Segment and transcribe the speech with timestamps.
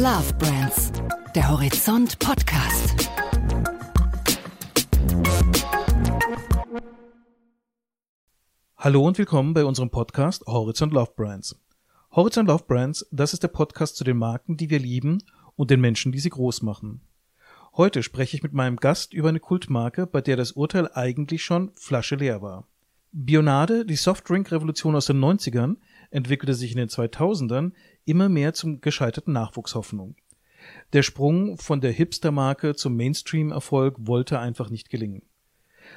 [0.00, 0.92] Love Brands,
[1.34, 3.10] der Horizont Podcast.
[8.78, 11.54] Hallo und willkommen bei unserem Podcast Horizont Love Brands.
[12.12, 15.22] Horizont Love Brands, das ist der Podcast zu den Marken, die wir lieben
[15.54, 17.02] und den Menschen, die sie groß machen.
[17.76, 21.72] Heute spreche ich mit meinem Gast über eine Kultmarke, bei der das Urteil eigentlich schon
[21.74, 22.66] Flasche leer war.
[23.12, 25.76] Bionade, die Softdrink-Revolution aus den 90ern,
[26.10, 27.72] entwickelte sich in den 2000ern
[28.10, 30.16] immer mehr zum gescheiterten Nachwuchshoffnung.
[30.92, 35.22] Der Sprung von der Hipster-Marke zum Mainstream-Erfolg wollte einfach nicht gelingen.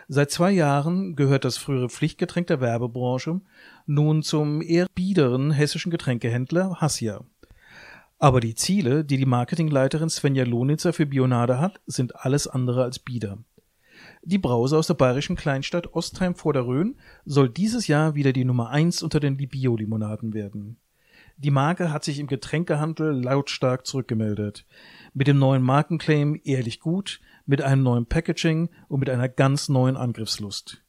[0.07, 3.41] Seit zwei Jahren gehört das frühere Pflichtgetränk der Werbebranche
[3.85, 7.25] nun zum eher biederen hessischen Getränkehändler Hassia.
[8.17, 12.99] Aber die Ziele, die die Marketingleiterin Svenja Lohnitzer für Bionade hat, sind alles andere als
[12.99, 13.39] bieder.
[14.23, 16.95] Die Brause aus der bayerischen Kleinstadt Ostheim vor der Rhön
[17.25, 20.77] soll dieses Jahr wieder die Nummer eins unter den Bio-Limonaden werden.
[21.37, 24.65] Die Marke hat sich im Getränkehandel lautstark zurückgemeldet.
[25.13, 29.97] Mit dem neuen Markenclaim ehrlich gut, mit einem neuen Packaging und mit einer ganz neuen
[29.97, 30.83] Angriffslust.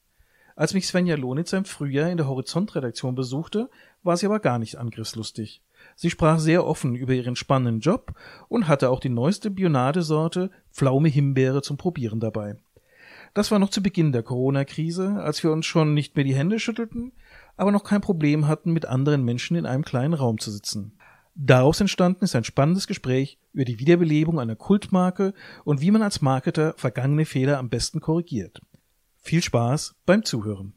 [0.55, 3.69] Als mich Svenja Lohnitzer im Frühjahr in der Horizont-Redaktion besuchte,
[4.03, 5.61] war sie aber gar nicht angriffslustig.
[5.95, 8.13] Sie sprach sehr offen über ihren spannenden Job
[8.47, 12.55] und hatte auch die neueste Bionadesorte Pflaume Himbeere zum Probieren dabei.
[13.33, 16.57] Das war noch zu Beginn der Corona-Krise, als wir uns schon nicht mehr die Hände
[16.57, 17.11] schüttelten,
[17.57, 20.97] aber noch kein Problem hatten, mit anderen Menschen in einem kleinen Raum zu sitzen.
[21.35, 25.33] Daraus entstanden ist ein spannendes Gespräch über die Wiederbelebung einer Kultmarke
[25.65, 28.61] und wie man als Marketer vergangene Fehler am besten korrigiert.
[29.17, 30.73] Viel Spaß beim Zuhören.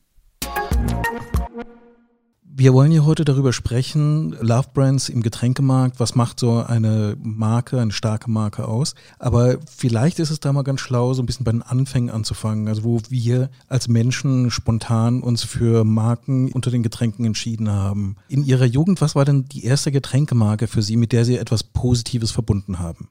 [2.59, 7.81] Wir wollen hier heute darüber sprechen, Love Brands im Getränkemarkt, was macht so eine Marke,
[7.81, 8.97] eine starke Marke aus.
[9.20, 12.67] Aber vielleicht ist es da mal ganz schlau, so ein bisschen bei den Anfängen anzufangen,
[12.67, 18.17] also wo wir als Menschen spontan uns für Marken unter den Getränken entschieden haben.
[18.29, 21.62] In Ihrer Jugend, was war denn die erste Getränkemarke für Sie, mit der Sie etwas
[21.62, 23.09] Positives verbunden haben?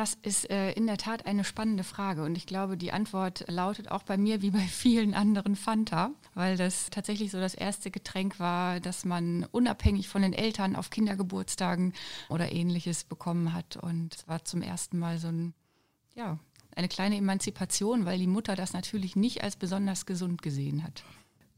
[0.00, 3.90] Das ist äh, in der Tat eine spannende Frage und ich glaube, die Antwort lautet
[3.90, 8.40] auch bei mir wie bei vielen anderen Fanta, weil das tatsächlich so das erste Getränk
[8.40, 11.92] war, das man unabhängig von den Eltern auf Kindergeburtstagen
[12.30, 15.52] oder ähnliches bekommen hat und es war zum ersten Mal so ein,
[16.14, 16.38] ja,
[16.74, 21.04] eine kleine Emanzipation, weil die Mutter das natürlich nicht als besonders gesund gesehen hat.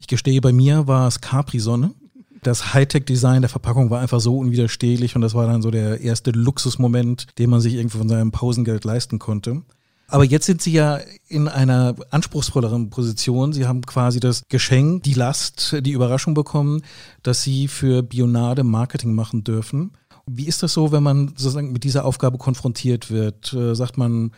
[0.00, 1.94] Ich gestehe, bei mir war es Capri-Sonne
[2.42, 6.32] das Hightech-Design der Verpackung war einfach so unwiderstehlich und das war dann so der erste
[6.32, 9.62] Luxusmoment, den man sich irgendwo von seinem Pausengeld leisten konnte.
[10.08, 10.98] Aber jetzt sind Sie ja
[11.28, 13.54] in einer anspruchsvolleren Position.
[13.54, 16.82] Sie haben quasi das Geschenk, die Last, die Überraschung bekommen,
[17.22, 19.92] dass Sie für Bionade Marketing machen dürfen.
[20.26, 23.54] Wie ist das so, wenn man sozusagen mit dieser Aufgabe konfrontiert wird?
[23.54, 24.32] Äh, sagt man,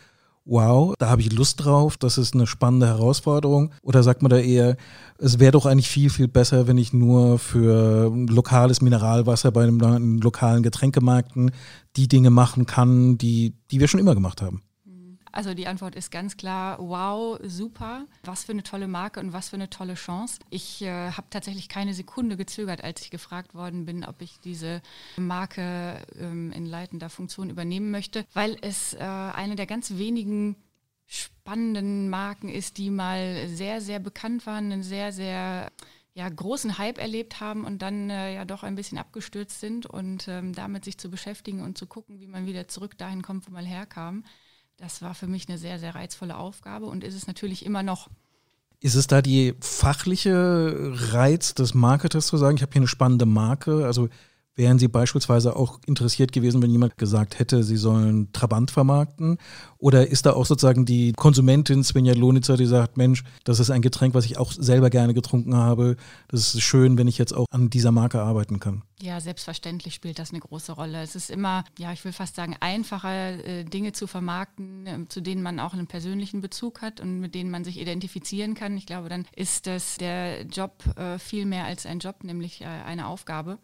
[0.44, 3.72] wow, da habe ich Lust drauf, das ist eine spannende Herausforderung?
[3.82, 4.76] Oder sagt man da eher,
[5.18, 10.18] es wäre doch eigentlich viel, viel besser, wenn ich nur für lokales Mineralwasser bei einem,
[10.20, 11.50] lokalen Getränkemärkten
[11.96, 14.62] die Dinge machen kann, die, die wir schon immer gemacht haben?
[15.34, 19.48] Also die Antwort ist ganz klar, wow, super, was für eine tolle Marke und was
[19.48, 20.38] für eine tolle Chance.
[20.48, 24.80] Ich äh, habe tatsächlich keine Sekunde gezögert, als ich gefragt worden bin, ob ich diese
[25.16, 30.54] Marke ähm, in leitender Funktion übernehmen möchte, weil es äh, eine der ganz wenigen
[31.06, 35.72] spannenden Marken ist, die mal sehr, sehr bekannt waren, einen sehr, sehr
[36.14, 40.28] ja, großen Hype erlebt haben und dann äh, ja doch ein bisschen abgestürzt sind und
[40.28, 43.50] ähm, damit sich zu beschäftigen und zu gucken, wie man wieder zurück dahin kommt, wo
[43.50, 44.24] man herkam.
[44.76, 48.08] Das war für mich eine sehr, sehr reizvolle Aufgabe und ist es natürlich immer noch.
[48.80, 53.24] Ist es da die fachliche Reiz des Marketers zu sagen, ich habe hier eine spannende
[53.24, 53.86] Marke?
[53.86, 54.08] Also
[54.56, 59.38] Wären Sie beispielsweise auch interessiert gewesen, wenn jemand gesagt hätte, Sie sollen Trabant vermarkten?
[59.78, 63.82] Oder ist da auch sozusagen die Konsumentin Svenja Lonitzer, die sagt, Mensch, das ist ein
[63.82, 65.96] Getränk, was ich auch selber gerne getrunken habe.
[66.28, 68.82] Das ist schön, wenn ich jetzt auch an dieser Marke arbeiten kann.
[69.02, 71.02] Ja, selbstverständlich spielt das eine große Rolle.
[71.02, 75.20] Es ist immer, ja, ich will fast sagen, einfacher, äh, Dinge zu vermarkten, äh, zu
[75.20, 78.76] denen man auch einen persönlichen Bezug hat und mit denen man sich identifizieren kann.
[78.76, 83.08] Ich glaube, dann ist das der Job äh, viel mehr als ein Job, nämlich eine
[83.08, 83.58] Aufgabe.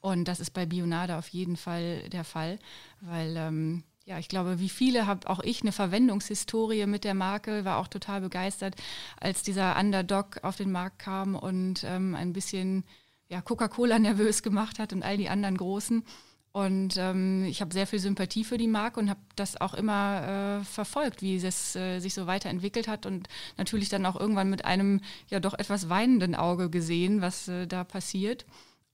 [0.00, 2.58] Und das ist bei Bionade auf jeden Fall der Fall,
[3.00, 7.64] weil ähm, ja, ich glaube, wie viele habe auch ich eine Verwendungshistorie mit der Marke,
[7.64, 8.74] war auch total begeistert,
[9.20, 12.84] als dieser Underdog auf den Markt kam und ähm, ein bisschen
[13.28, 16.02] ja, Coca-Cola nervös gemacht hat und all die anderen Großen.
[16.52, 20.60] Und ähm, ich habe sehr viel Sympathie für die Marke und habe das auch immer
[20.60, 24.64] äh, verfolgt, wie es äh, sich so weiterentwickelt hat und natürlich dann auch irgendwann mit
[24.64, 28.46] einem ja doch etwas weinenden Auge gesehen, was äh, da passiert.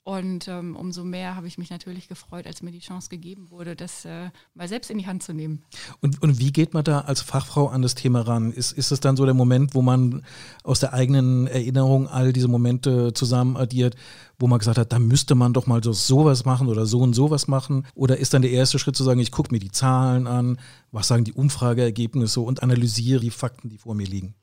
[0.07, 3.75] Und ähm, umso mehr habe ich mich natürlich gefreut, als mir die Chance gegeben wurde,
[3.75, 5.65] das äh, mal selbst in die Hand zu nehmen.
[6.01, 8.53] Und, und wie geht man da als Fachfrau an das Thema ran?
[8.53, 10.25] Ist, ist es dann so der Moment, wo man
[10.63, 13.97] aus der eigenen Erinnerung all diese Momente zusammen addiert,
[14.39, 17.15] wo man gesagt hat, da müsste man doch mal so sowas machen oder so und
[17.15, 17.85] sowas machen?
[17.97, 20.61] Oder ist dann der erste Schritt zu sagen, ich gucke mir die Zahlen an,
[20.93, 24.37] was sagen die Umfrageergebnisse und analysiere die Fakten, die vor mir liegen?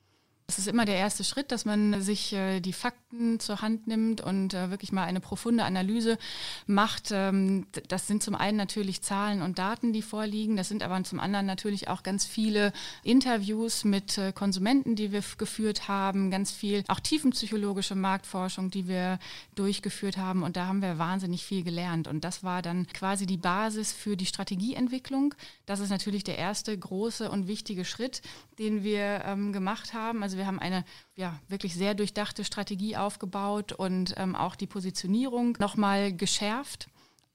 [0.46, 4.20] Das ist immer der erste Schritt, dass man sich äh, die Fakten zur Hand nimmt
[4.20, 6.18] und äh, wirklich mal eine profunde Analyse
[6.66, 7.12] macht.
[7.12, 10.56] Ähm, das sind zum einen natürlich Zahlen und Daten, die vorliegen.
[10.56, 15.22] Das sind aber zum anderen natürlich auch ganz viele Interviews mit äh, Konsumenten, die wir
[15.38, 19.18] geführt haben, ganz viel auch tiefenpsychologische Marktforschung, die wir
[19.54, 20.42] durchgeführt haben.
[20.42, 22.06] Und da haben wir wahnsinnig viel gelernt.
[22.06, 25.34] Und das war dann quasi die Basis für die Strategieentwicklung.
[25.64, 28.20] Das ist natürlich der erste große und wichtige Schritt,
[28.58, 30.22] den wir ähm, gemacht haben.
[30.22, 30.84] Also also wir haben eine
[31.14, 36.88] ja, wirklich sehr durchdachte Strategie aufgebaut und ähm, auch die Positionierung nochmal geschärft.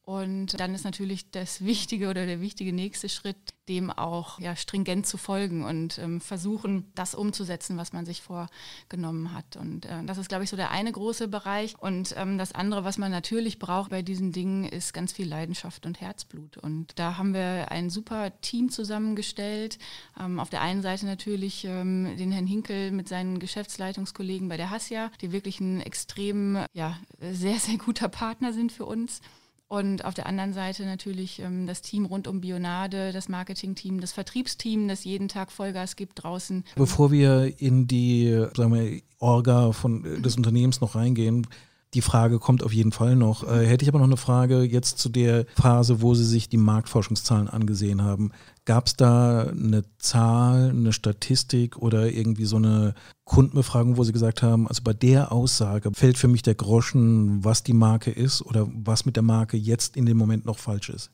[0.10, 5.06] Und dann ist natürlich das Wichtige oder der wichtige nächste Schritt, dem auch ja, stringent
[5.06, 9.56] zu folgen und ähm, versuchen, das umzusetzen, was man sich vorgenommen hat.
[9.56, 11.76] Und äh, das ist, glaube ich, so der eine große Bereich.
[11.78, 15.86] Und ähm, das andere, was man natürlich braucht bei diesen Dingen, ist ganz viel Leidenschaft
[15.86, 16.58] und Herzblut.
[16.58, 19.78] Und da haben wir ein super Team zusammengestellt.
[20.20, 24.72] Ähm, auf der einen Seite natürlich ähm, den Herrn Hinkel mit seinen Geschäftsleitungskollegen bei der
[24.72, 29.22] Hassia, die wirklich ein extrem, ja, sehr, sehr guter Partner sind für uns.
[29.70, 34.12] Und auf der anderen Seite natürlich ähm, das Team rund um Bionade, das Marketingteam, das
[34.12, 36.66] Vertriebsteam, das jeden Tag Vollgas gibt draußen.
[36.76, 41.46] Bevor wir in die sagen wir, Orga von, äh, des Unternehmens noch reingehen,
[41.94, 43.44] die Frage kommt auf jeden Fall noch.
[43.44, 46.58] Äh, hätte ich aber noch eine Frage jetzt zu der Phase, wo Sie sich die
[46.58, 48.32] Marktforschungszahlen angesehen haben.
[48.66, 52.94] Gab es da eine Zahl, eine Statistik oder irgendwie so eine
[53.26, 57.64] Kundenbefragung, wo Sie gesagt haben, also bei der Aussage fällt für mich der Groschen, was
[57.64, 61.12] die Marke ist oder was mit der Marke jetzt in dem Moment noch falsch ist?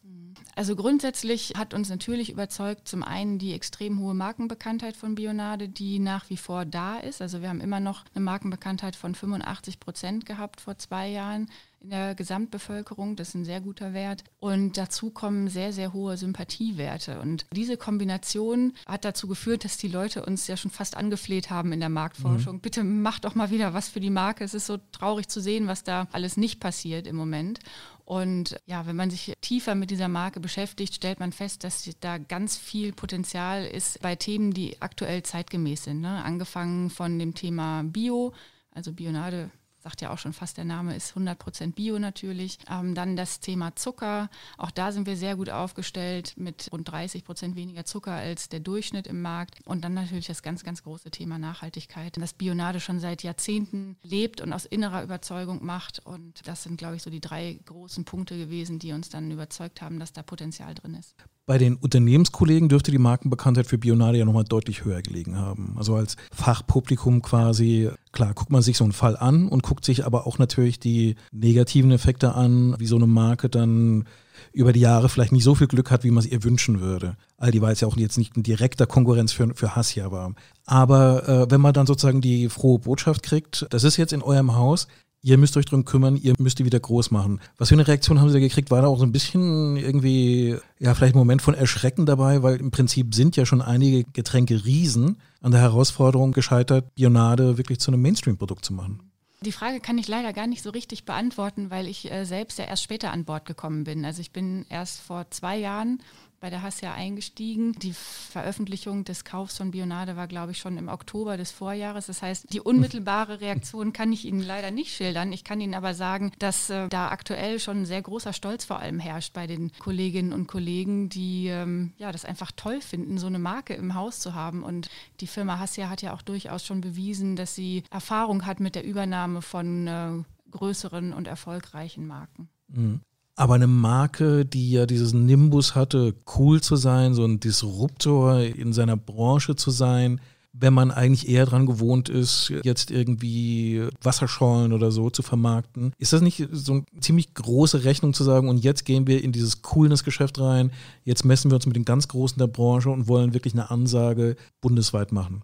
[0.56, 6.00] Also grundsätzlich hat uns natürlich überzeugt zum einen die extrem hohe Markenbekanntheit von Bionade, die
[6.00, 7.22] nach wie vor da ist.
[7.22, 11.48] Also wir haben immer noch eine Markenbekanntheit von 85 Prozent gehabt vor zwei Jahren
[11.82, 13.16] in der Gesamtbevölkerung.
[13.16, 14.24] Das ist ein sehr guter Wert.
[14.40, 17.20] Und dazu kommen sehr, sehr hohe Sympathiewerte.
[17.20, 21.74] Und diese Kombination hat dazu geführt, dass die Leute uns ja schon fast angefleht haben
[21.74, 22.56] in der Marktforschung.
[22.56, 22.62] Mhm.
[22.62, 24.44] Bitte macht doch mal wieder was für die Marke.
[24.44, 27.60] Es ist so traurig zu sehen, was da alles nicht passiert im Moment.
[28.06, 32.20] Und ja, wenn man sich tiefer mit dieser Marke beschäftigt, stellt man fest, dass da
[32.20, 36.02] ganz viel Potenzial ist bei Themen, die aktuell zeitgemäß sind.
[36.02, 36.24] Ne?
[36.24, 38.34] Angefangen von dem Thema Bio,
[38.72, 39.50] also Bionade
[39.86, 42.58] sagt ja auch schon fast der Name, ist 100% Bio natürlich.
[42.68, 44.32] Ähm, dann das Thema Zucker.
[44.58, 49.06] Auch da sind wir sehr gut aufgestellt mit rund 30% weniger Zucker als der Durchschnitt
[49.06, 49.60] im Markt.
[49.64, 52.18] Und dann natürlich das ganz, ganz große Thema Nachhaltigkeit.
[52.18, 56.00] Das Bionade schon seit Jahrzehnten lebt und aus innerer Überzeugung macht.
[56.04, 59.84] Und das sind, glaube ich, so die drei großen Punkte gewesen, die uns dann überzeugt
[59.84, 61.16] haben, dass da Potenzial drin ist.
[61.48, 65.76] Bei den Unternehmenskollegen dürfte die Markenbekanntheit für Bionade ja nochmal deutlich höher gelegen haben.
[65.78, 70.08] Also als Fachpublikum quasi, klar, guckt man sich so einen Fall an und guckt sich
[70.08, 74.06] aber auch natürlich die negativen Effekte an, wie so eine Marke dann
[74.54, 77.16] über die Jahre vielleicht nicht so viel Glück hat, wie man es ihr wünschen würde.
[77.38, 80.34] All die, weil es ja auch jetzt nicht ein direkter Konkurrenz für, für Hassia war.
[80.66, 84.56] Aber äh, wenn man dann sozusagen die frohe Botschaft kriegt, das ist jetzt in eurem
[84.56, 84.88] Haus,
[85.26, 87.42] ihr müsst euch darum kümmern, ihr müsst die wieder groß machen.
[87.58, 88.70] Was für eine Reaktion haben Sie da gekriegt?
[88.70, 92.58] War da auch so ein bisschen irgendwie, ja, vielleicht ein Moment von Erschrecken dabei, weil
[92.58, 97.90] im Prinzip sind ja schon einige Getränke Riesen an der Herausforderung gescheitert, Bionade wirklich zu
[97.90, 99.00] einem Mainstream-Produkt zu machen.
[99.42, 102.66] Die Frage kann ich leider gar nicht so richtig beantworten, weil ich äh, selbst ja
[102.66, 104.06] erst später an Bord gekommen bin.
[104.06, 106.02] Also ich bin erst vor zwei Jahren
[106.46, 107.74] bei der Hassia eingestiegen.
[107.74, 112.06] Die Veröffentlichung des Kaufs von Bionade war, glaube ich, schon im Oktober des Vorjahres.
[112.06, 115.34] Das heißt, die unmittelbare Reaktion kann ich Ihnen leider nicht schildern.
[115.34, 118.78] Ich kann Ihnen aber sagen, dass äh, da aktuell schon ein sehr großer Stolz vor
[118.78, 123.26] allem herrscht bei den Kolleginnen und Kollegen, die ähm, ja, das einfach toll finden, so
[123.26, 124.62] eine Marke im Haus zu haben.
[124.62, 128.76] Und die Firma Hassia hat ja auch durchaus schon bewiesen, dass sie Erfahrung hat mit
[128.76, 130.12] der Übernahme von äh,
[130.52, 132.50] größeren und erfolgreichen Marken.
[132.68, 133.02] Mhm.
[133.36, 138.72] Aber eine Marke, die ja dieses Nimbus hatte, cool zu sein, so ein Disruptor in
[138.72, 140.22] seiner Branche zu sein,
[140.58, 145.92] wenn man eigentlich eher dran gewohnt ist, jetzt irgendwie Wasserschollen oder so zu vermarkten.
[145.98, 149.34] Ist das nicht so eine ziemlich große Rechnung zu sagen, und jetzt gehen wir in
[149.34, 150.72] dieses Coolness-Geschäft rein,
[151.04, 154.38] jetzt messen wir uns mit den ganz Großen der Branche und wollen wirklich eine Ansage
[154.62, 155.44] bundesweit machen?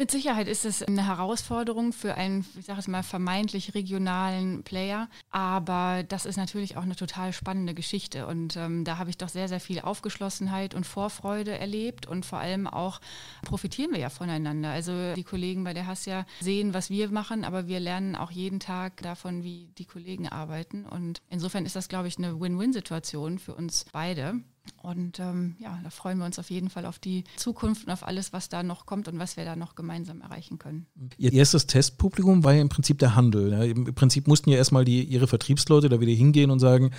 [0.00, 5.10] Mit Sicherheit ist es eine Herausforderung für einen, ich sage es mal, vermeintlich regionalen Player.
[5.30, 8.26] Aber das ist natürlich auch eine total spannende Geschichte.
[8.26, 12.06] Und ähm, da habe ich doch sehr, sehr viel Aufgeschlossenheit und Vorfreude erlebt.
[12.06, 13.02] Und vor allem auch
[13.42, 14.70] profitieren wir ja voneinander.
[14.70, 18.58] Also die Kollegen bei der Hassia sehen, was wir machen, aber wir lernen auch jeden
[18.58, 20.86] Tag davon, wie die Kollegen arbeiten.
[20.86, 24.40] Und insofern ist das, glaube ich, eine Win-Win-Situation für uns beide.
[24.82, 28.06] Und ähm, ja, da freuen wir uns auf jeden Fall auf die Zukunft und auf
[28.06, 30.86] alles, was da noch kommt und was wir da noch gemeinsam erreichen können.
[31.18, 33.52] Ihr erstes Testpublikum war ja im Prinzip der Handel.
[33.52, 33.62] Ja.
[33.62, 36.90] Im Prinzip mussten ja erstmal die, ihre Vertriebsleute da wieder hingehen und sagen,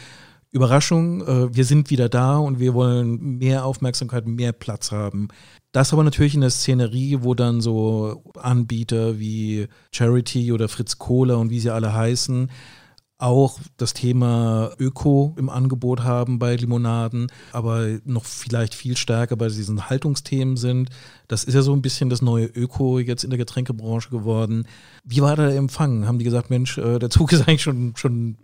[0.52, 5.30] Überraschung, äh, wir sind wieder da und wir wollen mehr Aufmerksamkeit, mehr Platz haben.
[5.72, 11.40] Das aber natürlich in der Szenerie, wo dann so Anbieter wie Charity oder Fritz Kohler
[11.40, 12.50] und wie sie alle heißen,
[13.22, 19.48] auch das Thema Öko im Angebot haben bei Limonaden, aber noch vielleicht viel stärker bei
[19.48, 20.90] diesen Haltungsthemen sind.
[21.28, 24.68] Das ist ja so ein bisschen das neue Öko jetzt in der Getränkebranche geworden.
[25.04, 26.08] Wie war da der Empfang?
[26.08, 28.38] Haben die gesagt, Mensch, äh, der Zug ist eigentlich schon, schon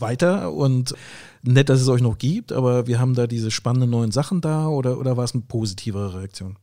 [0.00, 0.94] weiter und
[1.42, 4.66] nett, dass es euch noch gibt, aber wir haben da diese spannenden neuen Sachen da
[4.66, 6.56] oder, oder war es eine positivere Reaktion?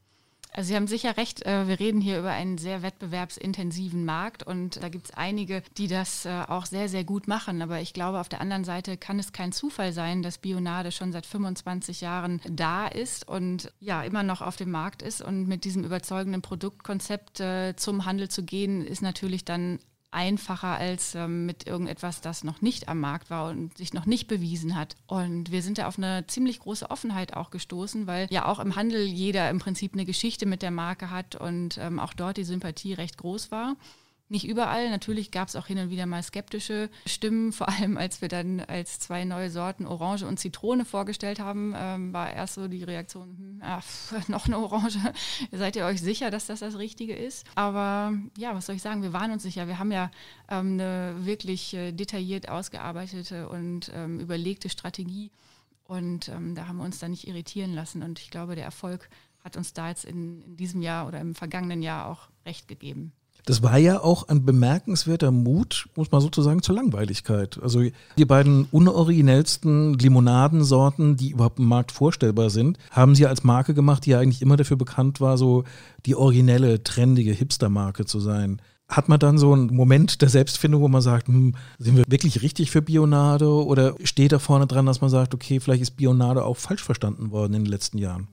[0.54, 4.84] Also Sie haben sicher recht, äh, wir reden hier über einen sehr wettbewerbsintensiven Markt und
[4.84, 7.62] da gibt es einige, die das äh, auch sehr, sehr gut machen.
[7.62, 11.14] Aber ich glaube, auf der anderen Seite kann es kein Zufall sein, dass Bionade schon
[11.14, 15.22] seit 25 Jahren da ist und ja, immer noch auf dem Markt ist.
[15.22, 19.80] Und mit diesem überzeugenden Produktkonzept äh, zum Handel zu gehen, ist natürlich dann
[20.12, 24.28] einfacher als ähm, mit irgendetwas, das noch nicht am Markt war und sich noch nicht
[24.28, 24.96] bewiesen hat.
[25.08, 28.76] Und wir sind da auf eine ziemlich große Offenheit auch gestoßen, weil ja auch im
[28.76, 32.44] Handel jeder im Prinzip eine Geschichte mit der Marke hat und ähm, auch dort die
[32.44, 33.76] Sympathie recht groß war.
[34.32, 38.22] Nicht überall, natürlich gab es auch hin und wieder mal skeptische Stimmen, vor allem als
[38.22, 42.70] wir dann als zwei neue Sorten Orange und Zitrone vorgestellt haben, ähm, war erst so
[42.70, 43.84] die Reaktion, hm, ach,
[44.30, 45.00] noch eine Orange,
[45.52, 47.46] seid ihr euch sicher, dass das das Richtige ist?
[47.56, 50.10] Aber ja, was soll ich sagen, wir waren uns sicher, wir haben ja
[50.48, 55.30] ähm, eine wirklich äh, detailliert ausgearbeitete und ähm, überlegte Strategie.
[55.84, 58.02] Und ähm, da haben wir uns da nicht irritieren lassen.
[58.02, 59.10] Und ich glaube, der Erfolg
[59.44, 63.12] hat uns da jetzt in, in diesem Jahr oder im vergangenen Jahr auch recht gegeben.
[63.46, 67.60] Das war ja auch ein bemerkenswerter Mut, muss man sozusagen, zur Langweiligkeit.
[67.62, 67.82] Also
[68.18, 74.06] die beiden unoriginellsten Limonadensorten, die überhaupt im Markt vorstellbar sind, haben sie als Marke gemacht,
[74.06, 75.64] die ja eigentlich immer dafür bekannt war, so
[76.06, 78.62] die originelle, trendige Hipster-Marke zu sein.
[78.88, 82.42] Hat man dann so einen Moment der Selbstfindung, wo man sagt, hm, sind wir wirklich
[82.42, 83.48] richtig für Bionade?
[83.48, 87.32] Oder steht da vorne dran, dass man sagt, okay, vielleicht ist Bionade auch falsch verstanden
[87.32, 88.28] worden in den letzten Jahren?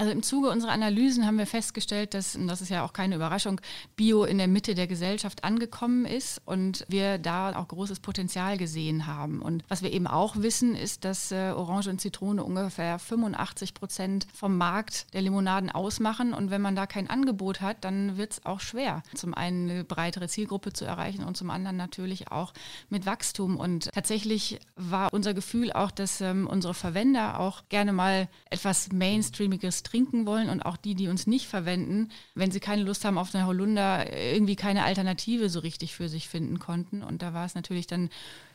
[0.00, 3.16] Also im Zuge unserer Analysen haben wir festgestellt, dass, und das ist ja auch keine
[3.16, 3.60] Überraschung,
[3.96, 9.06] Bio in der Mitte der Gesellschaft angekommen ist und wir da auch großes Potenzial gesehen
[9.06, 9.42] haben.
[9.42, 14.26] Und was wir eben auch wissen, ist, dass äh, Orange und Zitrone ungefähr 85 Prozent
[14.32, 16.32] vom Markt der Limonaden ausmachen.
[16.32, 19.84] Und wenn man da kein Angebot hat, dann wird es auch schwer, zum einen eine
[19.84, 22.54] breitere Zielgruppe zu erreichen und zum anderen natürlich auch
[22.88, 23.58] mit Wachstum.
[23.58, 29.82] Und tatsächlich war unser Gefühl auch, dass ähm, unsere Verwender auch gerne mal etwas Mainstreamiges
[29.90, 33.34] trinken wollen und auch die, die uns nicht verwenden, wenn sie keine Lust haben auf
[33.34, 37.02] eine Holunder, irgendwie keine Alternative so richtig für sich finden konnten.
[37.02, 38.10] Und da war es natürlich dann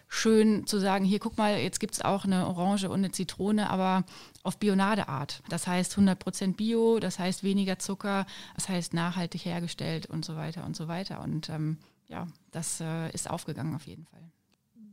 [0.08, 3.70] schön zu sagen, hier guck mal, jetzt gibt es auch eine Orange und eine Zitrone,
[3.70, 4.04] aber
[4.44, 5.42] auf Bionadeart.
[5.50, 8.26] Das heißt 100% Bio, das heißt weniger Zucker,
[8.56, 11.22] das heißt nachhaltig hergestellt und so weiter und so weiter.
[11.22, 11.78] Und ähm,
[12.08, 14.32] ja, das äh, ist aufgegangen auf jeden Fall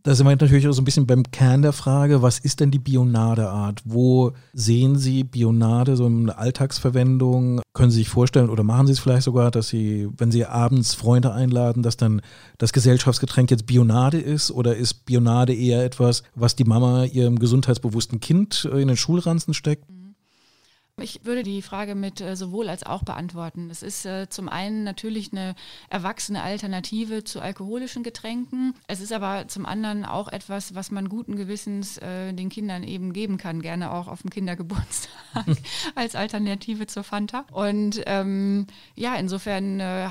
[0.02, 2.70] da sind wir natürlich auch so ein bisschen beim Kern der Frage, was ist denn
[2.70, 3.82] die Bionadeart?
[3.84, 7.60] Wo sehen Sie Bionade so in Alltagsverwendung?
[7.72, 10.94] Können Sie sich vorstellen oder machen Sie es vielleicht sogar, dass Sie, wenn Sie abends
[10.94, 12.20] Freunde einladen, dass dann
[12.58, 14.50] das Gesellschaftsgetränk jetzt Bionade ist?
[14.50, 19.84] Oder ist Bionade eher etwas, was die Mama ihrem gesundheitsbewussten Kind in den Schulranzen steckt?
[21.00, 23.70] Ich würde die Frage mit äh, sowohl als auch beantworten.
[23.70, 25.54] Es ist äh, zum einen natürlich eine
[25.88, 28.74] erwachsene Alternative zu alkoholischen Getränken.
[28.88, 33.14] Es ist aber zum anderen auch etwas, was man guten Gewissens äh, den Kindern eben
[33.14, 35.08] geben kann, gerne auch auf dem Kindergeburtstag
[35.94, 37.46] als Alternative zur Fanta.
[37.50, 40.10] Und ähm, ja, insofern, äh,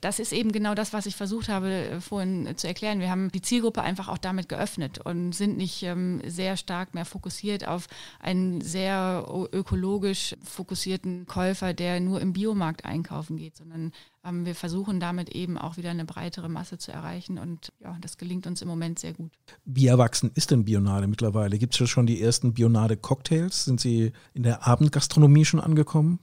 [0.00, 3.00] das ist eben genau das, was ich versucht habe äh, vorhin zu erklären.
[3.00, 7.04] Wir haben die Zielgruppe einfach auch damit geöffnet und sind nicht ähm, sehr stark mehr
[7.04, 7.86] fokussiert auf
[8.18, 13.92] einen sehr ökologisch fokussierten Käufer, der nur im Biomarkt einkaufen geht, sondern
[14.24, 18.16] ähm, wir versuchen damit eben auch wieder eine breitere Masse zu erreichen und ja, das
[18.18, 19.32] gelingt uns im Moment sehr gut.
[19.64, 21.58] Wie erwachsen ist denn Bionade mittlerweile?
[21.58, 23.64] Gibt es schon die ersten Bionade-Cocktails?
[23.64, 26.18] Sind Sie in der Abendgastronomie schon angekommen?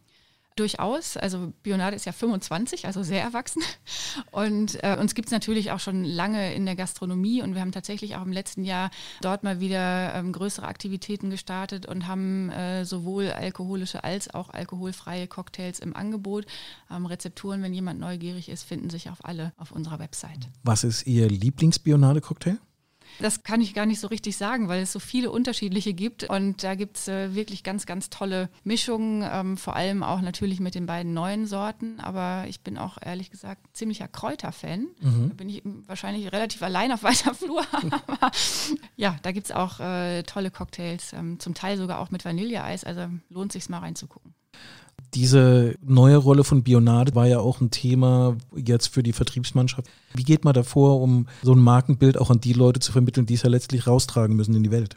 [0.59, 1.17] Durchaus.
[1.17, 3.61] Also Bionade ist ja 25, also sehr erwachsen.
[4.31, 7.71] Und äh, uns gibt es natürlich auch schon lange in der Gastronomie und wir haben
[7.71, 12.85] tatsächlich auch im letzten Jahr dort mal wieder ähm, größere Aktivitäten gestartet und haben äh,
[12.85, 16.45] sowohl alkoholische als auch alkoholfreie Cocktails im Angebot.
[16.91, 20.49] Ähm, Rezepturen, wenn jemand neugierig ist, finden sich auf alle auf unserer Website.
[20.63, 22.57] Was ist Ihr Lieblingsbionade-Cocktail?
[23.19, 26.29] Das kann ich gar nicht so richtig sagen, weil es so viele unterschiedliche gibt.
[26.29, 30.59] Und da gibt es äh, wirklich ganz, ganz tolle Mischungen, ähm, vor allem auch natürlich
[30.59, 31.99] mit den beiden neuen Sorten.
[31.99, 34.87] Aber ich bin auch ehrlich gesagt ziemlicher Kräuterfan.
[35.01, 35.29] Mhm.
[35.29, 37.65] Da bin ich wahrscheinlich relativ allein auf weiter Flur.
[37.71, 38.31] Aber
[38.95, 42.83] ja, da gibt es auch äh, tolle Cocktails, ähm, zum Teil sogar auch mit Vanilleeis.
[42.83, 44.33] Also lohnt sich mal reinzugucken.
[45.13, 49.87] Diese neue Rolle von Bionade war ja auch ein Thema jetzt für die Vertriebsmannschaft.
[50.13, 53.35] Wie geht man davor, um so ein Markenbild auch an die Leute zu vermitteln, die
[53.35, 54.95] es ja letztlich raustragen müssen in die Welt?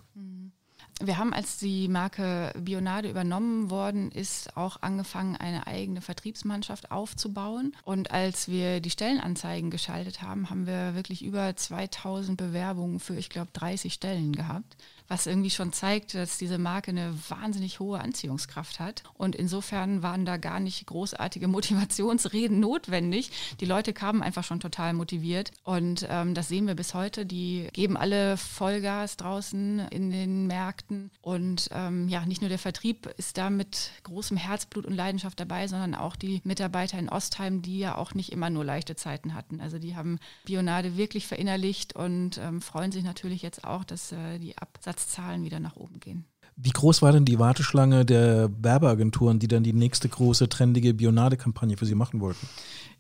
[1.05, 7.75] Wir haben, als die Marke Bionade übernommen worden ist, auch angefangen, eine eigene Vertriebsmannschaft aufzubauen.
[7.85, 13.31] Und als wir die Stellenanzeigen geschaltet haben, haben wir wirklich über 2000 Bewerbungen für, ich
[13.31, 14.77] glaube, 30 Stellen gehabt
[15.13, 19.03] was irgendwie schon zeigt, dass diese Marke eine wahnsinnig hohe Anziehungskraft hat.
[19.13, 23.31] Und insofern waren da gar nicht großartige Motivationsreden notwendig.
[23.61, 25.51] Die Leute kamen einfach schon total motiviert.
[25.65, 27.27] Und ähm, das sehen wir bis heute.
[27.27, 31.11] Die geben alle Vollgas draußen in den Märkten.
[31.21, 35.69] Und ähm, ja, nicht nur der Vertrieb ist da mit großem Herzblut und Leidenschaft dabei,
[35.69, 39.61] sondern auch die Mitarbeiter in Ostheim, die ja auch nicht immer nur leichte Zeiten hatten.
[39.61, 44.39] Also die haben Bionade wirklich verinnerlicht und ähm, freuen sich natürlich jetzt auch, dass äh,
[44.39, 46.25] die Absatz Zahlen wieder nach oben gehen.
[46.57, 51.77] Wie groß war denn die Warteschlange der Werbeagenturen, die dann die nächste große trendige Bionade-Kampagne
[51.77, 52.47] für Sie machen wollten?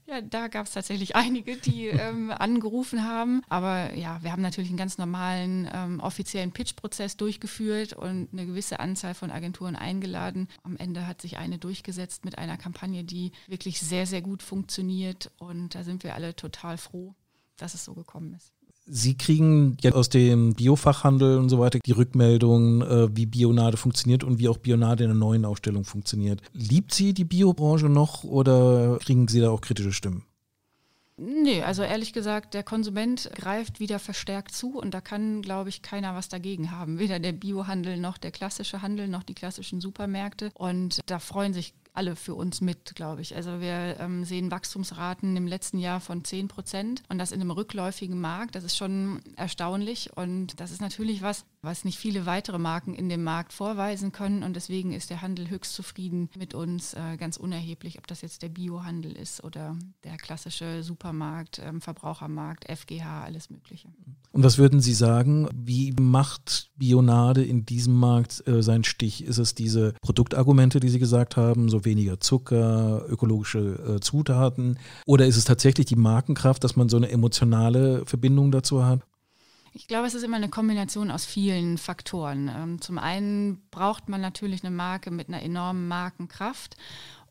[0.07, 3.43] Ja, da gab es tatsächlich einige, die ähm, angerufen haben.
[3.49, 8.81] Aber ja, wir haben natürlich einen ganz normalen ähm, offiziellen Pitch-Prozess durchgeführt und eine gewisse
[8.81, 10.49] Anzahl von Agenturen eingeladen.
[10.63, 15.31] Am Ende hat sich eine durchgesetzt mit einer Kampagne, die wirklich sehr, sehr gut funktioniert.
[15.39, 17.15] Und da sind wir alle total froh,
[17.57, 18.53] dass es so gekommen ist.
[18.85, 24.25] Sie kriegen ja aus dem Biofachhandel und so weiter die Rückmeldung, äh, wie Bionade funktioniert
[24.25, 26.41] und wie auch Bionade in der neuen Ausstellung funktioniert.
[26.53, 30.25] Liebt sie die Biobranche noch oder kriegen Sie da auch kritische Stimmen?
[31.17, 35.83] Nee, also ehrlich gesagt, der Konsument greift wieder verstärkt zu und da kann, glaube ich,
[35.83, 36.99] keiner was dagegen haben.
[36.99, 40.51] Weder der Biohandel noch der klassische Handel noch die klassischen Supermärkte.
[40.55, 43.37] Und da freuen sich alle für uns mit, glaube ich.
[43.37, 47.51] Also wir ähm, sehen Wachstumsraten im letzten Jahr von 10 Prozent und das in einem
[47.51, 48.55] rückläufigen Markt.
[48.55, 53.09] Das ist schon erstaunlich und das ist natürlich was, was nicht viele weitere Marken in
[53.09, 57.37] dem Markt vorweisen können und deswegen ist der Handel höchst zufrieden mit uns, äh, ganz
[57.37, 63.51] unerheblich, ob das jetzt der Biohandel ist oder der klassische Supermarkt, ähm, Verbrauchermarkt, FGH, alles
[63.51, 63.89] Mögliche.
[64.33, 69.25] Und was würden Sie sagen, wie macht Bionade in diesem Markt äh, seinen Stich?
[69.25, 74.79] Ist es diese Produktargumente, die Sie gesagt haben, so weniger Zucker, ökologische äh, Zutaten?
[75.07, 79.01] Oder ist es tatsächlich die Markenkraft, dass man so eine emotionale Verbindung dazu hat?
[79.75, 82.51] Ich glaube, es ist immer eine Kombination aus vielen Faktoren.
[82.55, 86.77] Ähm, zum einen braucht man natürlich eine Marke mit einer enormen Markenkraft.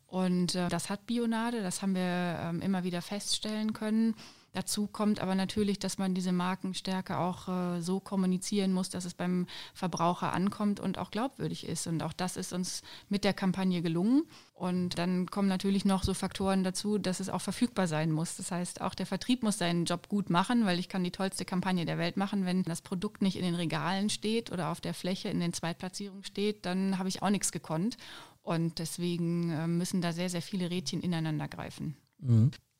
[0.06, 4.14] Und äh, das hat Bionade, das haben wir ähm, immer wieder feststellen können.
[4.52, 9.14] Dazu kommt aber natürlich, dass man diese Markenstärke auch äh, so kommunizieren muss, dass es
[9.14, 11.86] beim Verbraucher ankommt und auch glaubwürdig ist.
[11.86, 14.24] Und auch das ist uns mit der Kampagne gelungen.
[14.52, 18.36] Und dann kommen natürlich noch so Faktoren dazu, dass es auch verfügbar sein muss.
[18.36, 21.46] Das heißt, auch der Vertrieb muss seinen Job gut machen, weil ich kann die tollste
[21.46, 22.44] Kampagne der Welt machen.
[22.44, 26.24] Wenn das Produkt nicht in den Regalen steht oder auf der Fläche in den Zweitplatzierungen
[26.24, 27.96] steht, dann habe ich auch nichts gekonnt.
[28.42, 31.96] Und deswegen äh, müssen da sehr, sehr viele Rädchen ineinander greifen.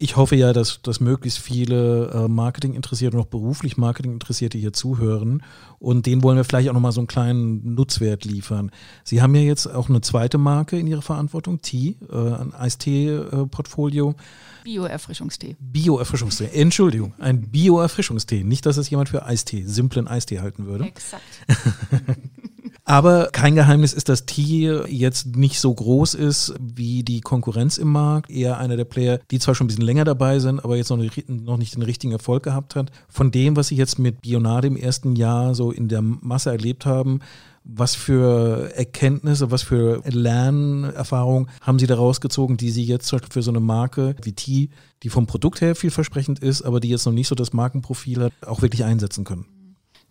[0.02, 5.44] Ich hoffe ja, dass, dass möglichst viele äh, Marketing-Interessierte und auch beruflich Marketing-Interessierte hier zuhören.
[5.78, 8.72] Und denen wollen wir vielleicht auch nochmal so einen kleinen Nutzwert liefern.
[9.04, 14.10] Sie haben ja jetzt auch eine zweite Marke in Ihrer Verantwortung, Tee, äh, ein Eistee-Portfolio.
[14.10, 15.54] Äh, Bio-Erfrischungstee.
[15.60, 16.50] Bio-Erfrischungstee.
[16.52, 18.42] Entschuldigung, ein Bio-Erfrischungstee.
[18.42, 20.86] Nicht, dass es jemand für Eistee, simplen Eistee halten würde.
[20.86, 21.22] Exakt.
[22.84, 27.88] Aber kein Geheimnis ist, dass Tee jetzt nicht so groß ist wie die Konkurrenz im
[27.88, 28.28] Markt.
[28.28, 30.96] Eher einer der Player, die zwar schon ein bisschen länger dabei sind, aber jetzt noch
[30.96, 32.90] nicht, den richtigen Erfolg gehabt hat.
[33.08, 36.84] Von dem, was Sie jetzt mit Bionade im ersten Jahr so in der Masse erlebt
[36.84, 37.20] haben,
[37.64, 43.52] was für Erkenntnisse, was für Lernerfahrungen haben Sie daraus gezogen, die Sie jetzt für so
[43.52, 44.70] eine Marke wie Tee,
[45.04, 48.32] die vom Produkt her vielversprechend ist, aber die jetzt noch nicht so das Markenprofil hat,
[48.44, 49.46] auch wirklich einsetzen können?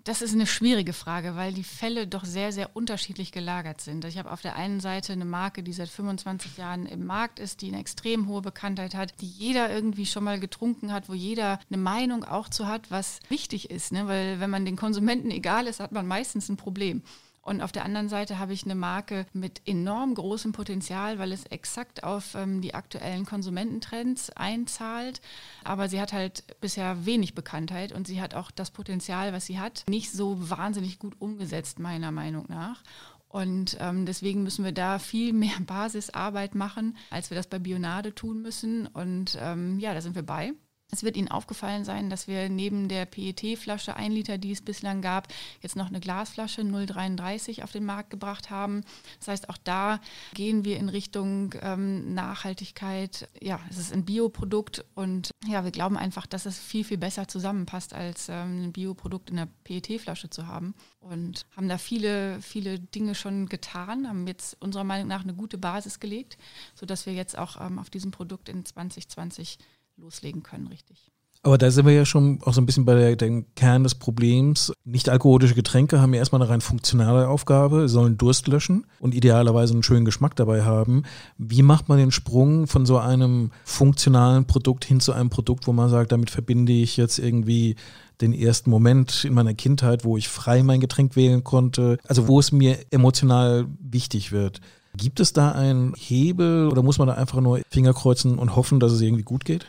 [0.04, 4.04] Das ist eine schwierige Frage, weil die Fälle doch sehr, sehr unterschiedlich gelagert sind.
[4.06, 7.62] Ich habe auf der einen Seite eine Marke, die seit 25 Jahren im Markt ist,
[7.62, 11.60] die eine extrem hohe Bekanntheit hat, die jeder irgendwie schon mal getrunken hat, wo jeder
[11.70, 13.92] eine Meinung auch zu hat, was wichtig ist.
[13.92, 14.08] Ne?
[14.08, 17.04] Weil wenn man den Konsumenten egal ist, hat man meistens ein Problem.
[17.42, 21.46] Und auf der anderen Seite habe ich eine Marke mit enorm großem Potenzial, weil es
[21.46, 25.22] exakt auf ähm, die aktuellen Konsumententrends einzahlt.
[25.64, 29.60] Aber sie hat halt bisher wenig Bekanntheit und sie hat auch das Potenzial, was sie
[29.60, 32.84] hat, nicht so wahnsinnig gut umgesetzt, meiner Meinung nach.
[33.28, 38.14] Und ähm, deswegen müssen wir da viel mehr Basisarbeit machen, als wir das bei Bionade
[38.14, 38.86] tun müssen.
[38.86, 40.54] Und ähm, ja, da sind wir bei.
[40.94, 45.02] Es wird Ihnen aufgefallen sein, dass wir neben der PET-Flasche 1 Liter, die es bislang
[45.02, 45.30] gab,
[45.62, 48.82] jetzt noch eine Glasflasche 0,33 auf den Markt gebracht haben.
[49.20, 50.02] Das heißt, auch da
[50.34, 53.30] gehen wir in Richtung ähm, Nachhaltigkeit.
[53.40, 57.26] Ja, es ist ein Bioprodukt und ja, wir glauben einfach, dass es viel, viel besser
[57.26, 60.76] zusammenpasst, als ähm, ein Bioprodukt in der PET-Flasche zu haben.
[61.00, 65.58] Und haben da viele, viele Dinge schon getan, haben jetzt unserer Meinung nach eine gute
[65.58, 66.38] Basis gelegt,
[66.76, 69.58] sodass wir jetzt auch ähm, auf diesem Produkt in 2020
[69.98, 71.12] loslegen können, richtig.
[71.44, 74.72] Aber da sind wir ja schon auch so ein bisschen bei dem Kern des Problems.
[74.84, 79.74] Nicht alkoholische Getränke haben ja erstmal eine rein funktionale Aufgabe, sollen Durst löschen und idealerweise
[79.74, 81.02] einen schönen Geschmack dabei haben.
[81.40, 85.74] Wie macht man den Sprung von so einem funktionalen Produkt hin zu einem Produkt, wo
[85.74, 87.76] man sagt, damit verbinde ich jetzt irgendwie
[88.22, 92.40] den ersten Moment in meiner Kindheit, wo ich frei mein Getränk wählen konnte, also wo
[92.40, 94.62] es mir emotional wichtig wird.
[94.96, 98.80] Gibt es da einen Hebel oder muss man da einfach nur Finger kreuzen und hoffen,
[98.80, 99.66] dass es irgendwie gut geht?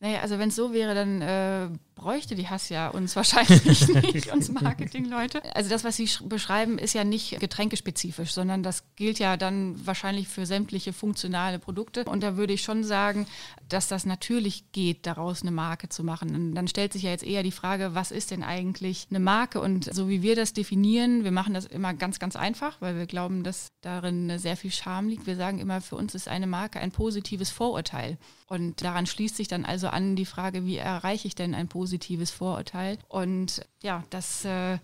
[0.00, 1.68] Naja, also wenn es so wäre, dann äh,
[2.00, 5.42] bräuchte die Hass ja uns wahrscheinlich nicht, uns Marketingleute.
[5.54, 10.26] Also das, was Sie beschreiben, ist ja nicht getränkespezifisch, sondern das gilt ja dann wahrscheinlich
[10.26, 12.04] für sämtliche funktionale Produkte.
[12.04, 13.26] Und da würde ich schon sagen,
[13.68, 16.34] dass das natürlich geht, daraus eine Marke zu machen.
[16.34, 19.60] Und dann stellt sich ja jetzt eher die Frage, was ist denn eigentlich eine Marke?
[19.60, 23.06] Und so wie wir das definieren, wir machen das immer ganz, ganz einfach, weil wir
[23.06, 25.26] glauben, dass darin sehr viel Charme liegt.
[25.26, 28.16] Wir sagen immer, für uns ist eine Marke ein positives Vorurteil.
[28.46, 31.89] Und daran schließt sich dann also an die Frage, wie erreiche ich denn ein positives
[32.30, 32.98] Vorurteil?
[33.08, 34.78] Und ja, das äh,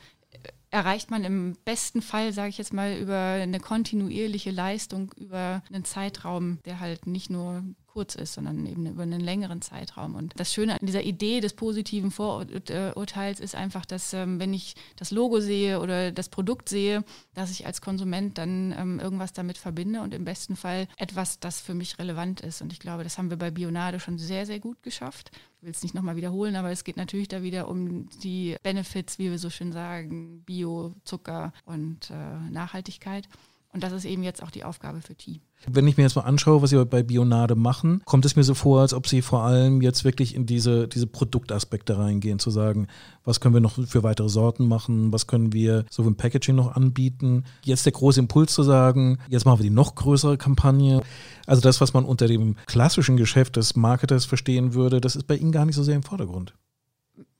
[0.71, 5.85] erreicht man im besten Fall, sage ich jetzt mal, über eine kontinuierliche Leistung, über einen
[5.85, 7.62] Zeitraum, der halt nicht nur
[7.97, 10.16] kurz ist, sondern eben über einen längeren Zeitraum.
[10.16, 14.75] Und das Schöne an dieser Idee des positiven Vorurteils ist einfach, dass ähm, wenn ich
[14.97, 19.57] das Logo sehe oder das Produkt sehe, dass ich als Konsument dann ähm, irgendwas damit
[19.57, 22.61] verbinde und im besten Fall etwas, das für mich relevant ist.
[22.61, 25.31] Und ich glaube, das haben wir bei Bionade schon sehr, sehr gut geschafft.
[25.67, 29.33] Will es nicht nochmal wiederholen, aber es geht natürlich da wieder um die Benefits, wie
[29.33, 33.29] wir so schön sagen, Bio, Zucker und äh, Nachhaltigkeit.
[33.73, 35.41] Und das ist eben jetzt auch die Aufgabe für Tee.
[35.67, 38.55] Wenn ich mir jetzt mal anschaue, was Sie bei Bionade machen, kommt es mir so
[38.55, 42.87] vor, als ob Sie vor allem jetzt wirklich in diese, diese Produktaspekte reingehen, zu sagen,
[43.25, 46.77] was können wir noch für weitere Sorten machen, was können wir so im Packaging noch
[46.77, 47.45] anbieten.
[47.65, 51.03] Jetzt der große Impuls zu sagen, jetzt machen wir die noch größere Kampagne.
[51.47, 55.37] Also das, was man unter dem klassischen Geschäft des Marketers verstehen würde, das ist bei
[55.37, 56.55] Ihnen gar nicht so sehr im Vordergrund.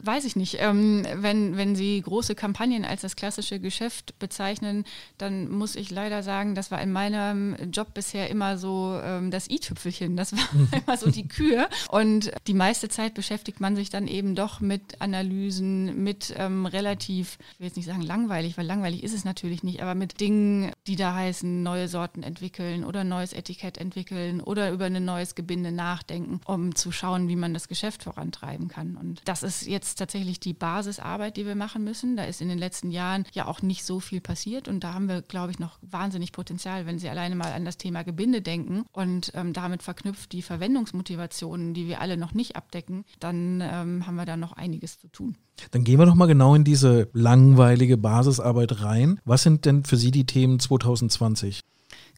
[0.03, 0.57] weiß ich nicht.
[0.61, 4.85] Ähm, wenn, wenn Sie große Kampagnen als das klassische Geschäft bezeichnen,
[5.19, 9.49] dann muss ich leider sagen, das war in meinem Job bisher immer so ähm, das
[9.49, 10.17] i-Tüpfelchen.
[10.17, 10.49] Das war
[10.87, 11.69] immer so die Kür.
[11.88, 17.38] Und die meiste Zeit beschäftigt man sich dann eben doch mit Analysen, mit ähm, relativ,
[17.55, 20.73] ich will jetzt nicht sagen langweilig, weil langweilig ist es natürlich nicht, aber mit Dingen,
[20.87, 25.73] die da heißen, neue Sorten entwickeln oder neues Etikett entwickeln oder über ein neues Gebinde
[25.73, 28.97] nachdenken, um zu schauen, wie man das Geschäft vorantreiben kann.
[28.97, 32.16] Und das ist jetzt tatsächlich die Basisarbeit, die wir machen müssen.
[32.16, 35.09] Da ist in den letzten Jahren ja auch nicht so viel passiert und da haben
[35.09, 38.85] wir, glaube ich, noch wahnsinnig Potenzial, wenn Sie alleine mal an das Thema Gebinde denken
[38.92, 44.16] und ähm, damit verknüpft die Verwendungsmotivationen, die wir alle noch nicht abdecken, dann ähm, haben
[44.16, 45.37] wir da noch einiges zu tun.
[45.70, 49.20] Dann gehen wir doch mal genau in diese langweilige Basisarbeit rein.
[49.24, 51.61] Was sind denn für Sie die Themen 2020?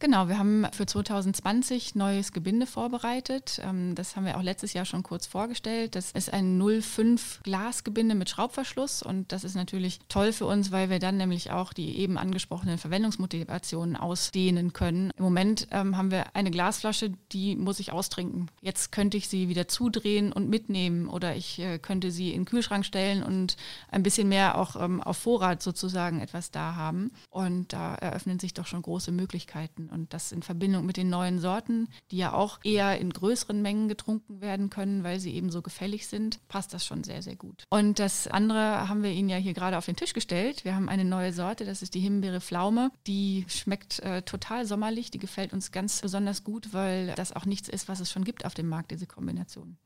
[0.01, 3.61] Genau, wir haben für 2020 neues Gebinde vorbereitet.
[3.63, 5.95] Ähm, das haben wir auch letztes Jahr schon kurz vorgestellt.
[5.95, 10.91] Das ist ein 05 Glasgebinde mit Schraubverschluss und das ist natürlich toll für uns, weil
[10.91, 15.11] wir dann nämlich auch die eben angesprochenen Verwendungsmotivationen ausdehnen können.
[15.17, 18.51] Im Moment ähm, haben wir eine Glasflasche, die muss ich austrinken.
[18.61, 22.47] Jetzt könnte ich sie wieder zudrehen und mitnehmen oder ich äh, könnte sie in den
[22.47, 23.57] Kühlschrank stellen und
[23.91, 27.13] ein bisschen mehr auch ähm, auf Vorrat sozusagen etwas da haben.
[27.31, 29.91] Und da eröffnen sich doch schon große Möglichkeiten werden.
[29.95, 33.89] Und das in Verbindung mit den neuen Sorten, die ja auch eher in größeren Mengen
[33.89, 37.65] getrunken werden können, weil sie eben so gefällig sind, passt das schon sehr, sehr gut.
[37.71, 40.65] Und das andere haben wir Ihnen ja hier gerade auf den Tisch gestellt.
[40.65, 42.91] Wir haben eine neue Sorte, das ist die Himbeere Pflaume.
[43.07, 47.69] Die schmeckt äh, total sommerlich, die gefällt uns ganz besonders gut, weil das auch nichts
[47.69, 49.77] ist, was es schon gibt auf dem Markt, diese Kombination.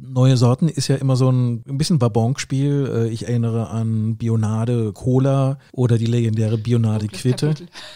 [0.00, 2.90] Neue Sorten ist ja immer so ein, ein bisschen Babonspiel.
[2.92, 7.54] Äh, ich erinnere an Bionade Cola oder die legendäre Bionade Quitte.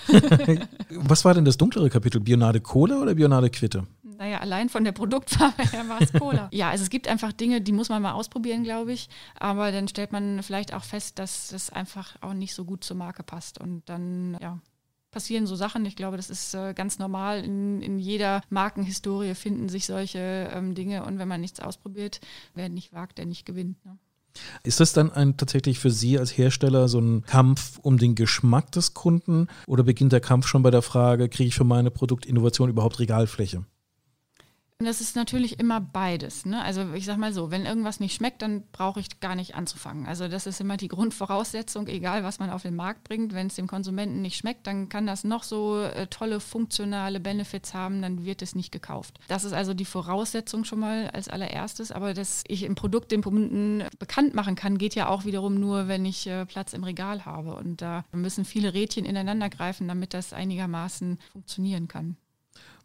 [0.90, 2.20] Was war denn das dunklere Kapitel?
[2.20, 3.84] Bionade Cola oder Bionade Quitte?
[4.20, 6.48] naja, allein von der Produktfarbe her war es Cola.
[6.52, 9.08] ja, also es gibt einfach Dinge, die muss man mal ausprobieren, glaube ich.
[9.38, 12.98] Aber dann stellt man vielleicht auch fest, dass das einfach auch nicht so gut zur
[12.98, 13.58] Marke passt.
[13.58, 14.58] Und dann, ja,
[15.10, 15.84] passieren so Sachen.
[15.86, 17.44] Ich glaube, das ist äh, ganz normal.
[17.44, 21.04] In, in jeder Markenhistorie finden sich solche ähm, Dinge.
[21.04, 22.20] Und wenn man nichts ausprobiert,
[22.54, 23.84] wer nicht wagt, der nicht gewinnt.
[23.84, 23.98] Ne?
[24.62, 28.70] Ist das dann ein, tatsächlich für Sie als Hersteller so ein Kampf um den Geschmack
[28.72, 32.70] des Kunden oder beginnt der Kampf schon bei der Frage, kriege ich für meine Produktinnovation
[32.70, 33.64] überhaupt Regalfläche?
[34.82, 36.46] Das ist natürlich immer beides.
[36.46, 36.62] Ne?
[36.62, 40.06] Also ich sage mal so, wenn irgendwas nicht schmeckt, dann brauche ich gar nicht anzufangen.
[40.06, 43.34] Also das ist immer die Grundvoraussetzung, egal was man auf den Markt bringt.
[43.34, 47.74] Wenn es dem Konsumenten nicht schmeckt, dann kann das noch so äh, tolle funktionale Benefits
[47.74, 49.20] haben, dann wird es nicht gekauft.
[49.28, 51.92] Das ist also die Voraussetzung schon mal als allererstes.
[51.92, 55.88] Aber dass ich im Produkt den Kunden bekannt machen kann, geht ja auch wiederum nur,
[55.88, 57.54] wenn ich äh, Platz im Regal habe.
[57.54, 62.16] Und da müssen viele Rädchen ineinander greifen, damit das einigermaßen funktionieren kann.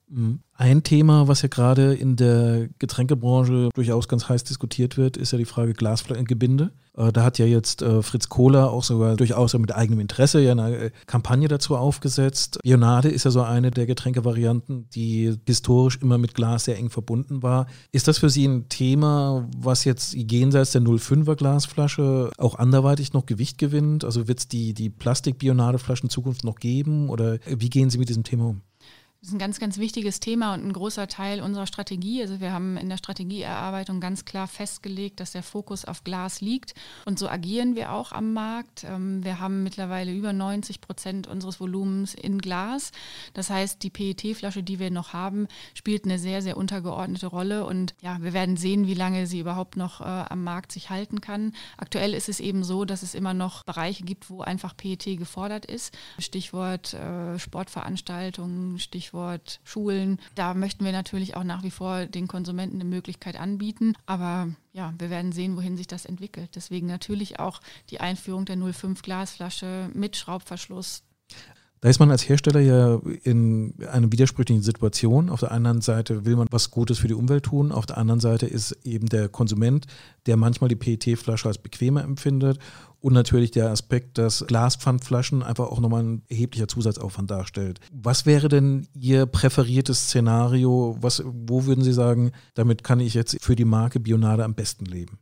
[0.07, 0.39] Mhm.
[0.53, 5.37] Ein Thema, was ja gerade in der Getränkebranche durchaus ganz heiß diskutiert wird, ist ja
[5.37, 6.71] die Frage Glasgebinde.
[6.95, 10.51] Äh, da hat ja jetzt äh, Fritz Kohler auch sogar durchaus mit eigenem Interesse ja
[10.51, 12.59] eine äh, Kampagne dazu aufgesetzt.
[12.63, 17.43] Bionade ist ja so eine der Getränkevarianten, die historisch immer mit Glas sehr eng verbunden
[17.43, 17.67] war.
[17.91, 23.25] Ist das für Sie ein Thema, was jetzt jenseits der 05er Glasflasche auch anderweitig noch
[23.25, 24.05] Gewicht gewinnt?
[24.05, 28.09] Also wird es die, die Plastik-Bionadeflaschen in Zukunft noch geben oder wie gehen Sie mit
[28.09, 28.61] diesem Thema um?
[29.25, 32.21] Das ist ein ganz, ganz wichtiges Thema und ein großer Teil unserer Strategie.
[32.21, 36.75] Also wir haben in der Strategieerarbeitung ganz klar festgelegt, dass der Fokus auf Glas liegt.
[37.05, 38.83] Und so agieren wir auch am Markt.
[38.83, 42.91] Ähm, wir haben mittlerweile über 90 Prozent unseres Volumens in Glas.
[43.33, 47.65] Das heißt, die PET-Flasche, die wir noch haben, spielt eine sehr, sehr untergeordnete Rolle.
[47.65, 51.19] Und ja, wir werden sehen, wie lange sie überhaupt noch äh, am Markt sich halten
[51.19, 51.55] kann.
[51.77, 55.65] Aktuell ist es eben so, dass es immer noch Bereiche gibt, wo einfach PET gefordert
[55.65, 55.97] ist.
[56.19, 60.19] Stichwort äh, Sportveranstaltungen, Stichwort Stichwort Schulen.
[60.35, 63.93] Da möchten wir natürlich auch nach wie vor den Konsumenten eine Möglichkeit anbieten.
[64.05, 66.49] Aber ja, wir werden sehen, wohin sich das entwickelt.
[66.55, 71.03] Deswegen natürlich auch die Einführung der 05 Glasflasche mit Schraubverschluss.
[71.85, 75.29] Da ist man als Hersteller ja in einer widersprüchlichen Situation.
[75.29, 78.19] Auf der einen Seite will man was Gutes für die Umwelt tun, auf der anderen
[78.19, 79.85] Seite ist eben der Konsument,
[80.25, 82.57] der manchmal die PET-Flasche als bequemer empfindet
[83.01, 87.79] und natürlich der Aspekt, dass Glaspfandflaschen einfach auch nochmal ein erheblicher Zusatzaufwand darstellt.
[87.93, 90.97] Was wäre denn Ihr präferiertes Szenario?
[91.01, 94.85] Was, wo würden Sie sagen, damit kann ich jetzt für die Marke Bionade am besten
[94.85, 95.19] leben?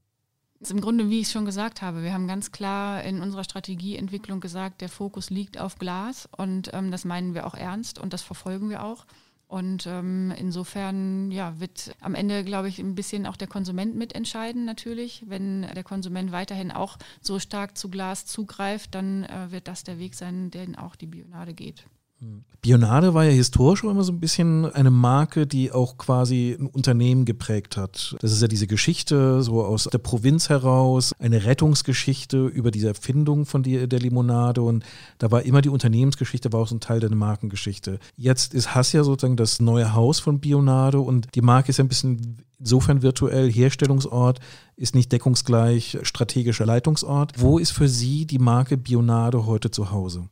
[0.63, 4.39] Ist im Grunde, wie ich schon gesagt habe, wir haben ganz klar in unserer Strategieentwicklung
[4.39, 8.21] gesagt, der Fokus liegt auf Glas und ähm, das meinen wir auch ernst und das
[8.21, 9.05] verfolgen wir auch.
[9.47, 14.65] Und ähm, insofern ja, wird am Ende, glaube ich, ein bisschen auch der Konsument mitentscheiden
[14.65, 15.23] natürlich.
[15.27, 19.99] Wenn der Konsument weiterhin auch so stark zu Glas zugreift, dann äh, wird das der
[19.99, 21.85] Weg sein, den auch die Bionade geht.
[22.63, 27.25] Bionade war ja historisch immer so ein bisschen eine Marke, die auch quasi ein Unternehmen
[27.25, 28.15] geprägt hat.
[28.21, 33.45] Das ist ja diese Geschichte so aus der Provinz heraus, eine Rettungsgeschichte über diese Erfindung
[33.45, 34.85] von die, der Limonade und
[35.17, 37.99] da war immer die Unternehmensgeschichte, war auch so ein Teil der Markengeschichte.
[38.15, 41.83] Jetzt ist Hass ja sozusagen das neue Haus von Bionade und die Marke ist ja
[41.83, 44.39] ein bisschen insofern virtuell Herstellungsort,
[44.77, 47.33] ist nicht deckungsgleich strategischer Leitungsort.
[47.37, 50.29] Wo ist für Sie die Marke Bionade heute zu Hause?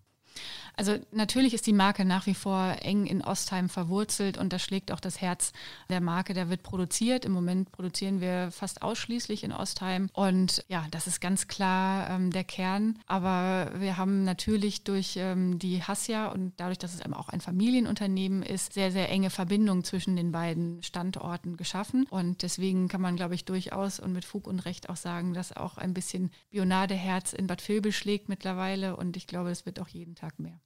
[0.82, 4.91] Also natürlich ist die Marke nach wie vor eng in Ostheim verwurzelt und da schlägt
[4.91, 5.54] auch das Herz
[5.91, 6.34] der Marke.
[6.34, 7.24] Der wird produziert.
[7.24, 12.32] Im Moment produzieren wir fast ausschließlich in Ostheim und ja, das ist ganz klar ähm,
[12.32, 12.98] der Kern.
[13.06, 17.41] Aber wir haben natürlich durch ähm, die Hassia und dadurch, dass es eben auch ein
[17.41, 22.08] Familienunternehmen ist, sehr, sehr enge Verbindungen zwischen den beiden Standorten geschaffen.
[22.10, 25.56] Und deswegen kann man, glaube ich, durchaus und mit Fug und Recht auch sagen, dass
[25.56, 29.88] auch ein bisschen Bionadeherz in Bad Vilbel schlägt mittlerweile und ich glaube, es wird auch
[29.88, 30.60] jeden Tag mehr.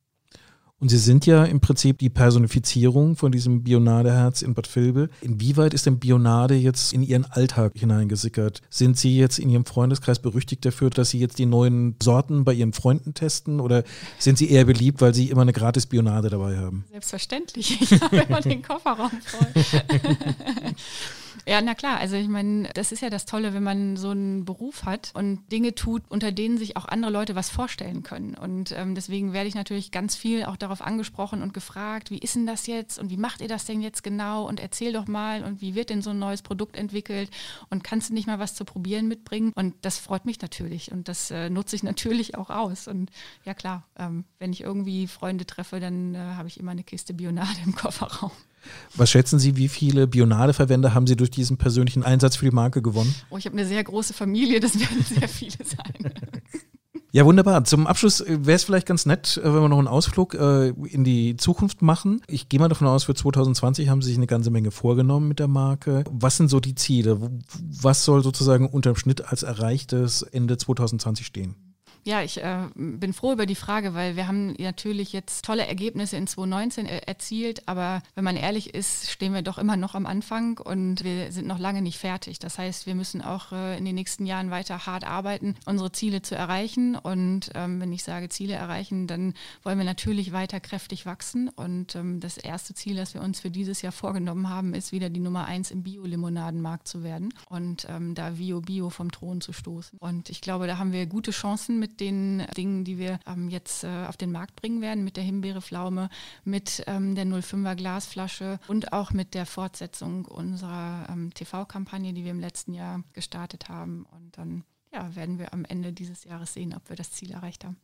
[0.82, 5.10] Und Sie sind ja im Prinzip die Personifizierung von diesem Bionadeherz in Bad Vilbel.
[5.22, 8.62] Inwieweit ist denn Bionade jetzt in Ihren Alltag hineingesickert?
[8.70, 12.54] Sind Sie jetzt in Ihrem Freundeskreis berüchtigt dafür, dass Sie jetzt die neuen Sorten bei
[12.54, 13.62] Ihren Freunden testen?
[13.62, 13.86] Oder
[14.20, 16.84] sind Sie eher beliebt, weil Sie immer eine gratis Bionade dabei haben?
[16.92, 17.82] Selbstverständlich.
[17.82, 19.48] Ich habe immer den Kofferraum voll.
[21.48, 22.00] Ja, na klar.
[22.00, 25.52] Also ich meine, das ist ja das Tolle, wenn man so einen Beruf hat und
[25.52, 28.34] Dinge tut, unter denen sich auch andere Leute was vorstellen können.
[28.34, 32.34] Und ähm, deswegen werde ich natürlich ganz viel auch darauf angesprochen und gefragt, wie ist
[32.34, 35.44] denn das jetzt und wie macht ihr das denn jetzt genau und erzähl doch mal
[35.44, 37.30] und wie wird denn so ein neues Produkt entwickelt
[37.70, 39.52] und kannst du nicht mal was zu probieren mitbringen?
[39.54, 42.88] Und das freut mich natürlich und das äh, nutze ich natürlich auch aus.
[42.88, 43.12] Und
[43.44, 47.14] ja klar, ähm, wenn ich irgendwie Freunde treffe, dann äh, habe ich immer eine Kiste
[47.14, 48.32] Bionade im Kofferraum.
[48.96, 52.82] Was schätzen Sie, wie viele Bionade-Verwender haben Sie durch diesen persönlichen Einsatz für die Marke
[52.82, 53.14] gewonnen?
[53.30, 56.14] Oh, ich habe eine sehr große Familie, das werden sehr viele sein.
[57.16, 57.64] Ja, wunderbar.
[57.64, 60.72] Zum Abschluss äh, wäre es vielleicht ganz nett, äh, wenn wir noch einen Ausflug äh,
[60.72, 62.22] in die Zukunft machen.
[62.28, 65.40] Ich gehe mal davon aus, für 2020 haben Sie sich eine ganze Menge vorgenommen mit
[65.40, 66.04] der Marke.
[66.12, 67.18] Was sind so die Ziele?
[67.82, 71.56] Was soll sozusagen unterm Schnitt als erreichtes Ende 2020 stehen?
[72.08, 76.18] Ja, ich äh, bin froh über die Frage, weil wir haben natürlich jetzt tolle Ergebnisse
[76.18, 80.06] in 2019 er erzielt, aber wenn man ehrlich ist, stehen wir doch immer noch am
[80.06, 82.38] Anfang und wir sind noch lange nicht fertig.
[82.38, 86.22] Das heißt, wir müssen auch äh, in den nächsten Jahren weiter hart arbeiten, unsere Ziele
[86.22, 86.96] zu erreichen.
[86.96, 91.50] Und ähm, wenn ich sage Ziele erreichen, dann wollen wir natürlich weiter kräftig wachsen.
[91.50, 95.10] Und ähm, das erste Ziel, das wir uns für dieses Jahr vorgenommen haben, ist wieder
[95.10, 99.54] die Nummer eins im Bio-Limonadenmarkt zu werden und ähm, da Bio Bio vom Thron zu
[99.54, 99.98] stoßen.
[99.98, 103.84] Und ich glaube, da haben wir gute Chancen mit den Dingen, die wir ähm, jetzt
[103.84, 106.10] äh, auf den Markt bringen werden, mit der Himbeereflaume,
[106.44, 112.32] mit ähm, der 05er Glasflasche und auch mit der Fortsetzung unserer ähm, TV-Kampagne, die wir
[112.32, 114.06] im letzten Jahr gestartet haben.
[114.12, 117.66] Und dann ja, werden wir am Ende dieses Jahres sehen, ob wir das Ziel erreicht
[117.66, 117.78] haben.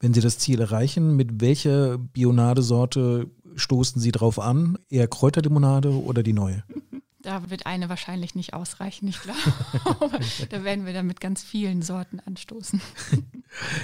[0.00, 4.78] Wenn Sie das Ziel erreichen, mit welcher Bionadesorte stoßen Sie drauf an?
[4.88, 6.62] Eher Kräuterlimonade oder die neue?
[7.20, 9.38] Da wird eine wahrscheinlich nicht ausreichen, ich glaube.
[10.50, 12.80] da werden wir dann mit ganz vielen Sorten anstoßen.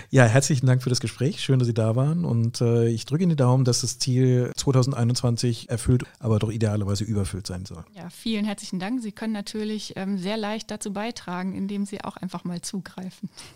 [0.09, 1.41] Ja, herzlichen Dank für das Gespräch.
[1.41, 2.25] Schön, dass Sie da waren.
[2.25, 7.05] Und äh, ich drücke Ihnen die Daumen, dass das Ziel 2021 erfüllt, aber doch idealerweise
[7.05, 7.85] überfüllt sein soll.
[7.95, 9.03] Ja, vielen herzlichen Dank.
[9.03, 13.29] Sie können natürlich ähm, sehr leicht dazu beitragen, indem Sie auch einfach mal zugreifen.